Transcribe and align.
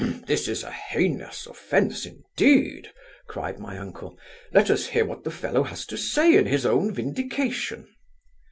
'This 0.25 0.47
is 0.47 0.63
a 0.63 0.71
heinous 0.71 1.45
offence, 1.45 2.07
indeed 2.07 2.91
(cried 3.27 3.59
my 3.59 3.77
uncle) 3.77 4.17
let 4.51 4.67
us 4.71 4.87
hear 4.87 5.05
what 5.05 5.23
the 5.23 5.29
fellow 5.29 5.61
has 5.61 5.85
to 5.85 5.95
say 5.95 6.33
in 6.37 6.47
his 6.47 6.65
own 6.65 6.91
vindication. 6.91 7.87